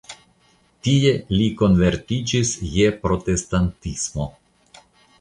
Tie 0.87 1.11
li 1.41 1.51
konvertiĝis 1.59 2.57
je 2.79 2.91
protestantismo. 3.07 4.31